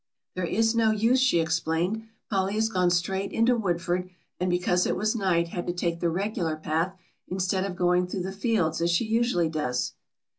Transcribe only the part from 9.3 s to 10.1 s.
does."